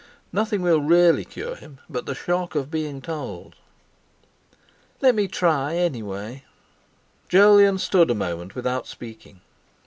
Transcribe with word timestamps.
Nothing 0.33 0.63
will 0.63 0.81
really 0.81 1.23
cure 1.23 1.53
him 1.55 1.77
but 1.87 2.07
the 2.07 2.15
shock 2.15 2.55
of 2.55 2.71
being 2.71 3.03
told." 3.03 3.55
"Let 4.99 5.13
me 5.13 5.27
try, 5.27 5.75
anyway." 5.75 6.43
Jolyon 7.29 7.77
stood 7.77 8.09
a 8.09 8.15
moment 8.15 8.55
without 8.55 8.87
speaking. 8.87 9.41